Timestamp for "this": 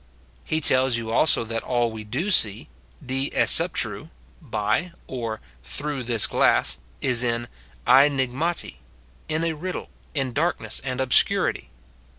6.01-6.25